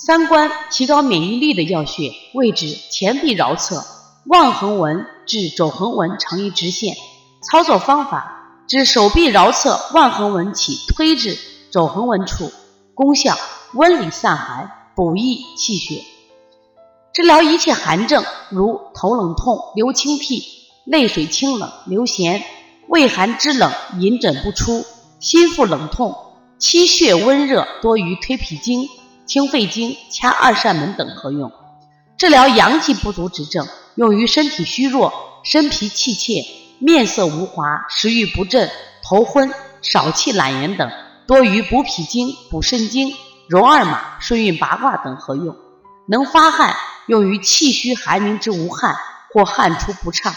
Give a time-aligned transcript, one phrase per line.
[0.00, 3.84] 三关提高免疫力的要穴位置前臂桡侧
[4.26, 6.94] 腕横纹至肘横纹成一直线。
[7.42, 11.36] 操作方法：指手臂桡侧腕横纹起推至
[11.72, 12.52] 肘横纹处。
[12.94, 13.36] 功效：
[13.74, 16.04] 温里散寒，补益气血。
[17.12, 20.44] 治疗一切寒症，如头冷痛、流清涕、
[20.84, 22.40] 泪水清冷、流涎、
[22.86, 24.84] 畏寒肢冷、隐枕不出、
[25.18, 26.14] 心腹冷痛、
[26.60, 28.88] 气血温热多于推脾经、
[29.28, 31.52] 清肺经、掐二扇门等合用。
[32.16, 35.12] 治疗阳气不足之症，用于身体虚弱、
[35.44, 36.42] 身疲气怯、
[36.78, 38.70] 面色无华、食欲不振、
[39.02, 39.52] 头昏、
[39.82, 40.90] 少气懒言等。
[41.26, 43.14] 多于补脾经、补肾经、
[43.50, 45.54] 揉二马、顺运八卦等合用，
[46.08, 46.74] 能发汗，
[47.06, 48.96] 用于气虚寒凝之无汗
[49.34, 50.34] 或汗出不畅。